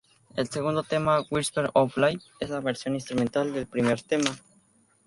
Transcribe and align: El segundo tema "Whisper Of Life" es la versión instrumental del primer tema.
El 0.35 0.49
segundo 0.49 0.81
tema 0.81 1.21
"Whisper 1.29 1.69
Of 1.75 1.95
Life" 1.95 2.25
es 2.39 2.49
la 2.49 2.59
versión 2.59 2.95
instrumental 2.95 3.53
del 3.53 3.67
primer 3.67 4.01
tema. 4.01 4.35